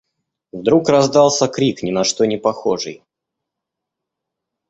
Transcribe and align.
Вдруг 0.51 0.89
раздался 0.89 1.47
крик, 1.47 1.83
ни 1.83 1.91
на 1.91 2.03
что 2.03 2.25
не 2.25 2.37
похожий. 2.37 3.03